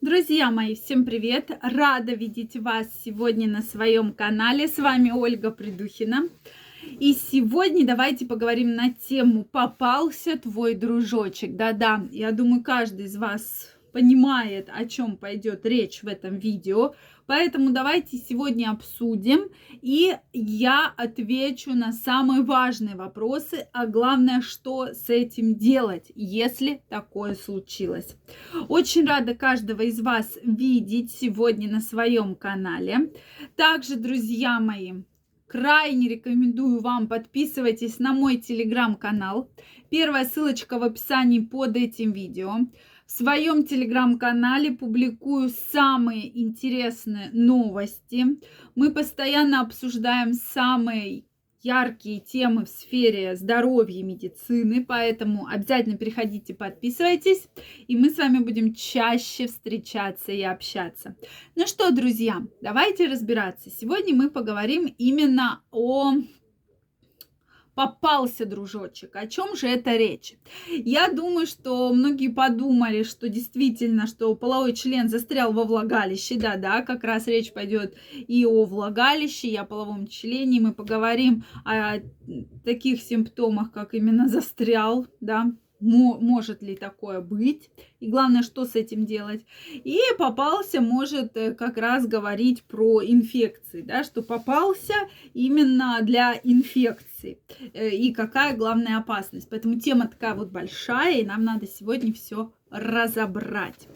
[0.00, 1.50] Друзья мои, всем привет!
[1.60, 4.68] Рада видеть вас сегодня на своем канале.
[4.68, 6.28] С вами Ольга Придухина.
[7.00, 11.56] И сегодня давайте поговорим на тему «Попался твой дружочек».
[11.56, 16.94] Да-да, я думаю, каждый из вас понимает, о чем пойдет речь в этом видео.
[17.26, 19.50] Поэтому давайте сегодня обсудим,
[19.82, 27.34] и я отвечу на самые важные вопросы, а главное, что с этим делать, если такое
[27.34, 28.16] случилось.
[28.68, 33.12] Очень рада каждого из вас видеть сегодня на своем канале.
[33.56, 35.02] Также, друзья мои,
[35.46, 39.50] крайне рекомендую вам подписывайтесь на мой телеграм-канал.
[39.90, 42.58] Первая ссылочка в описании под этим видео.
[43.08, 48.26] В своем телеграм-канале публикую самые интересные новости.
[48.74, 51.24] Мы постоянно обсуждаем самые
[51.62, 57.48] яркие темы в сфере здоровья и медицины, поэтому обязательно переходите, подписывайтесь,
[57.86, 61.16] и мы с вами будем чаще встречаться и общаться.
[61.56, 63.70] Ну что, друзья, давайте разбираться.
[63.70, 66.12] Сегодня мы поговорим именно о
[67.78, 69.14] попался дружочек.
[69.14, 70.34] О чем же это речь?
[70.68, 76.40] Я думаю, что многие подумали, что действительно, что половой член застрял во влагалище.
[76.40, 80.60] Да-да, как раз речь пойдет и о влагалище, и о половом члене.
[80.60, 82.00] Мы поговорим о
[82.64, 89.06] таких симптомах, как именно застрял, да, может ли такое быть, и главное, что с этим
[89.06, 89.44] делать.
[89.72, 94.94] И попался может э, как раз говорить про инфекции, да, что попался
[95.34, 97.38] именно для инфекции,
[97.74, 99.48] э, и какая главная опасность.
[99.48, 103.88] Поэтому тема такая вот большая, и нам надо сегодня все разобрать.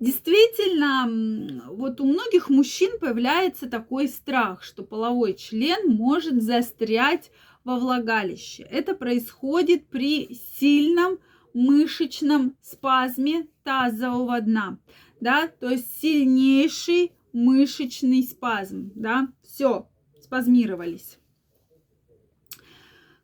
[0.00, 7.30] Действительно, вот у многих мужчин появляется такой страх, что половой член может застрять
[7.64, 8.62] во влагалище.
[8.64, 11.18] Это происходит при сильном
[11.54, 14.78] мышечном спазме тазового дна,
[15.20, 19.88] да, то есть сильнейший мышечный спазм, да, все,
[20.20, 21.18] спазмировались.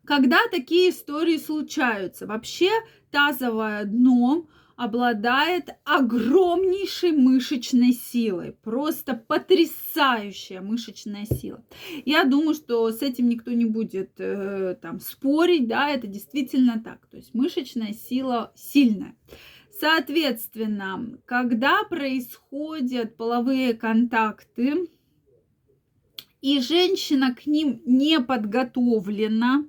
[0.05, 2.25] Когда такие истории случаются?
[2.25, 2.69] Вообще
[3.11, 4.47] тазовое дно
[4.81, 8.53] обладает огромнейшей мышечной силой.
[8.63, 11.63] Просто потрясающая мышечная сила.
[12.03, 17.05] Я думаю, что с этим никто не будет э, там спорить, да, это действительно так.
[17.05, 19.15] То есть мышечная сила сильная.
[19.79, 24.87] Соответственно, когда происходят половые контакты,
[26.41, 29.63] и женщина к ним не подготовлена,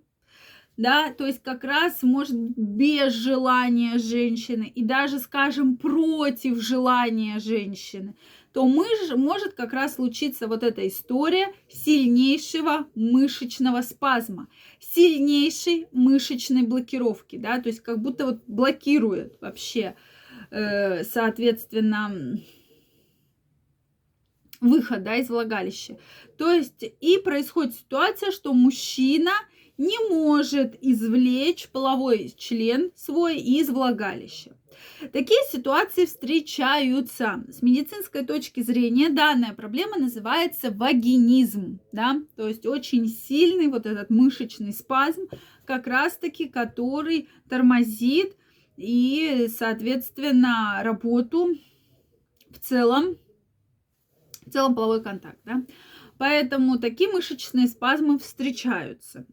[0.82, 8.16] да, то есть как раз может без желания женщины и даже, скажем, против желания женщины,
[8.53, 14.48] то мыш, может как раз случиться вот эта история сильнейшего мышечного спазма,
[14.81, 19.94] сильнейшей мышечной блокировки, да, то есть как будто вот блокирует вообще,
[20.50, 22.41] э, соответственно,
[24.60, 25.97] выход, да, из влагалища.
[26.37, 29.31] То есть и происходит ситуация, что мужчина–
[29.78, 34.56] не может извлечь половой член свой из влагалища.
[35.12, 37.44] Такие ситуации встречаются.
[37.48, 44.10] С медицинской точки зрения данная проблема называется вагинизм, да, то есть очень сильный вот этот
[44.10, 45.22] мышечный спазм,
[45.64, 48.36] как раз-таки, который тормозит
[48.76, 51.50] и, соответственно, работу
[52.50, 53.16] в целом,
[54.46, 55.64] в целом половой контакт, да.
[56.18, 59.26] Поэтому такие мышечные спазмы встречаются.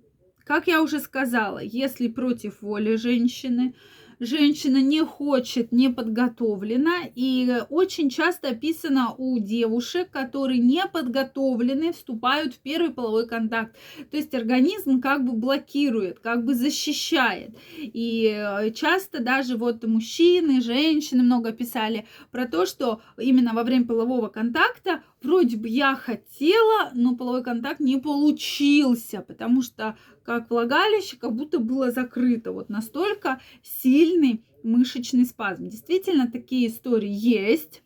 [0.49, 3.75] Как я уже сказала, если против воли женщины,
[4.19, 7.01] женщина не хочет, не подготовлена.
[7.13, 13.75] И очень часто описано у девушек, которые не подготовлены, вступают в первый половой контакт.
[14.09, 17.51] То есть организм как бы блокирует, как бы защищает.
[17.77, 23.85] И э, часто даже вот мужчины, женщины много писали про то, что именно во время
[23.85, 31.17] полового контакта вроде бы я хотела, но половой контакт не получился, потому что как влагалище
[31.17, 32.51] как будто было закрыто.
[32.51, 35.69] Вот настолько сильный мышечный спазм.
[35.69, 37.81] Действительно, такие истории есть.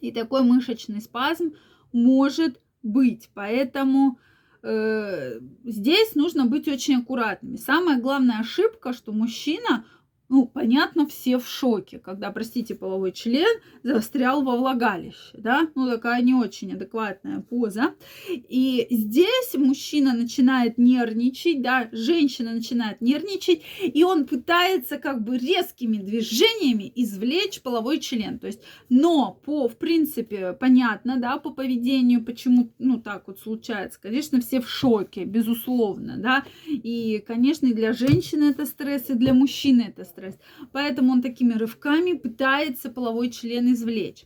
[0.00, 1.54] И такой мышечный спазм
[1.92, 3.30] может быть.
[3.34, 4.18] Поэтому
[4.62, 7.56] э, здесь нужно быть очень аккуратными.
[7.56, 9.84] Самая главная ошибка, что мужчина
[10.28, 13.48] ну, понятно, все в шоке, когда, простите, половой член
[13.82, 17.94] застрял во влагалище, да, ну, такая не очень адекватная поза.
[18.28, 25.96] И здесь мужчина начинает нервничать, да, женщина начинает нервничать, и он пытается как бы резкими
[25.96, 28.60] движениями извлечь половой член, то есть,
[28.90, 34.60] но по, в принципе, понятно, да, по поведению, почему, ну, так вот случается, конечно, все
[34.60, 40.17] в шоке, безусловно, да, и, конечно, для женщины это стресс, и для мужчины это стресс,
[40.18, 40.38] стресс.
[40.72, 44.24] Поэтому он такими рывками пытается половой член извлечь.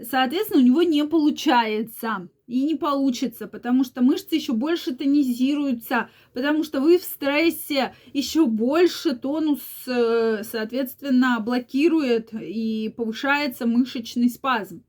[0.00, 6.64] Соответственно, у него не получается и не получится, потому что мышцы еще больше тонизируются, потому
[6.64, 14.82] что вы в стрессе еще больше тонус, э, соответственно, блокирует и повышается мышечный спазм.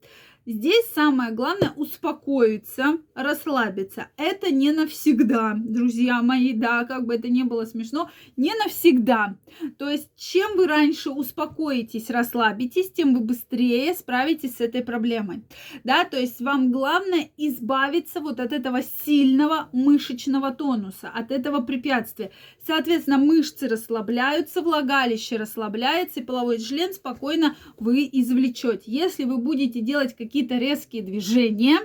[0.48, 4.10] Здесь самое главное успокоиться, расслабиться.
[4.16, 9.38] Это не навсегда, друзья мои, да, как бы это не было смешно, не навсегда.
[9.80, 15.42] То есть, чем вы раньше успокоитесь, расслабитесь, тем вы быстрее справитесь с этой проблемой.
[15.84, 22.30] Да, то есть вам главное избавиться вот от этого сильного мышечного тонуса, от этого препятствия.
[22.68, 28.84] Соответственно, мышцы расслабляются, влагалище расслабляется, и половой член спокойно вы извлечете.
[28.86, 31.78] Если вы будете делать какие какие-то резкие движения,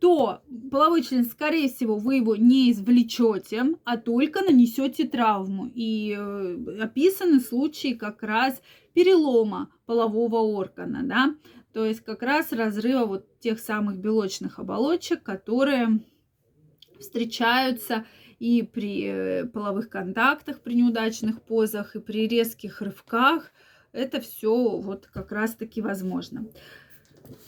[0.00, 5.70] то половой член, скорее всего, вы его не извлечете, а только нанесете травму.
[5.74, 8.60] И э, описаны случаи как раз
[8.92, 11.34] перелома полового органа, да,
[11.72, 16.00] то есть как раз разрыва вот тех самых белочных оболочек, которые
[17.00, 18.04] встречаются
[18.38, 23.52] и при э, половых контактах, при неудачных позах, и при резких рывках.
[23.92, 26.44] Это все вот как раз-таки возможно.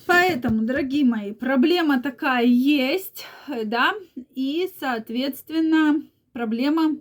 [0.09, 3.93] Поэтому, дорогие мои, проблема такая есть, да,
[4.35, 6.03] и, соответственно,
[6.33, 6.97] проблема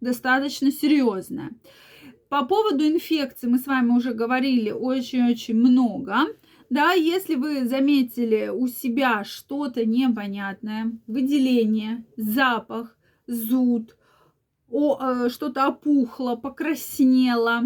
[0.00, 1.50] достаточно серьезная.
[2.28, 6.14] По поводу инфекции мы с вами уже говорили очень-очень много.
[6.70, 12.96] Да, если вы заметили у себя что-то непонятное, выделение, запах,
[13.26, 13.96] зуд,
[14.70, 17.62] э, что-то опухло, покраснело,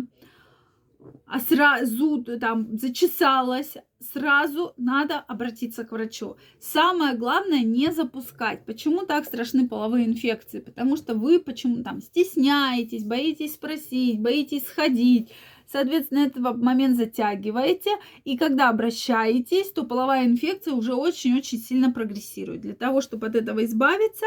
[1.26, 6.36] а сразу там зачесалась, сразу надо обратиться к врачу.
[6.60, 8.64] Самое главное не запускать.
[8.64, 10.60] Почему так страшны половые инфекции?
[10.60, 15.30] Потому что вы почему там стесняетесь, боитесь спросить, боитесь сходить.
[15.70, 17.90] Соответственно, этот момент затягиваете,
[18.24, 22.60] и когда обращаетесь, то половая инфекция уже очень-очень сильно прогрессирует.
[22.60, 24.26] Для того, чтобы от этого избавиться,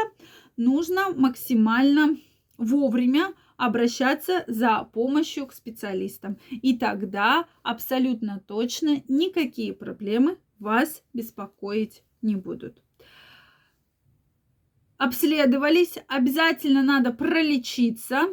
[0.58, 2.18] нужно максимально
[2.58, 6.38] вовремя обращаться за помощью к специалистам.
[6.50, 12.82] И тогда абсолютно точно никакие проблемы вас беспокоить не будут.
[14.96, 18.28] Обследовались, обязательно надо пролечиться,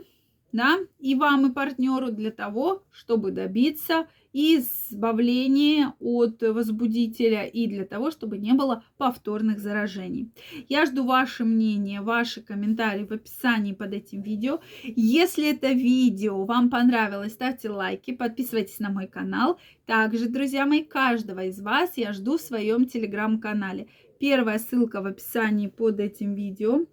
[0.53, 8.11] да, и вам, и партнеру для того, чтобы добиться избавления от возбудителя и для того,
[8.11, 10.31] чтобы не было повторных заражений.
[10.69, 14.59] Я жду ваше мнение, ваши комментарии в описании под этим видео.
[14.83, 19.59] Если это видео вам понравилось, ставьте лайки, подписывайтесь на мой канал.
[19.85, 23.87] Также, друзья мои, каждого из вас я жду в своем телеграм-канале.
[24.19, 26.85] Первая ссылка в описании под этим видео.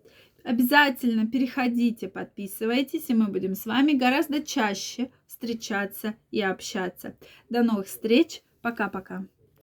[0.44, 7.16] Обязательно переходите, подписывайтесь, и мы будем с вами гораздо чаще встречаться и общаться.
[7.48, 8.42] До новых встреч.
[8.60, 9.26] Пока-пока.